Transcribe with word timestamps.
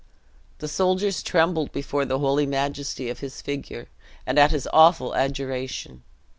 The 0.57 0.67
soldiers 0.67 1.21
trembled 1.21 1.71
before 1.71 2.05
the 2.05 2.17
holy 2.17 2.47
majesty 2.47 3.07
of 3.11 3.19
his 3.19 3.39
figure, 3.39 3.87
and 4.25 4.39
at 4.39 4.49
his 4.49 4.67
awful 4.73 5.13
adjuration. 5.13 6.01